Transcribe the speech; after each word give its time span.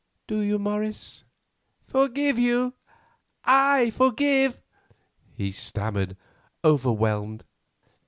Do 0.25 0.39
you, 0.39 0.57
Morris?" 0.57 1.25
"Forgive! 1.85 2.73
I 3.45 3.91
forgive!" 3.91 4.59
he 5.35 5.51
stammered 5.51 6.17
overwhelmed. 6.65 7.43